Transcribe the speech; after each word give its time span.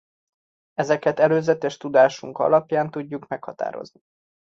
Ezeket 0.73 1.19
előzetes 1.19 1.77
tudásunk 1.77 2.37
alapján 2.37 2.89
tudjuk 2.91 3.27
meghatározni. 3.27 4.01